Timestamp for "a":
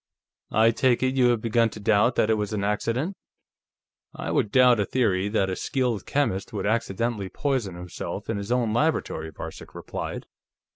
4.79-4.85, 5.51-5.55